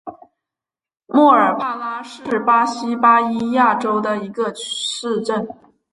[1.05, 5.47] 莫尔帕拉是巴西巴伊亚州的一个市镇。